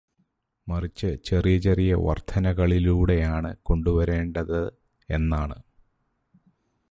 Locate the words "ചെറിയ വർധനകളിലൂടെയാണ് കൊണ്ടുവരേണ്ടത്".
1.57-4.61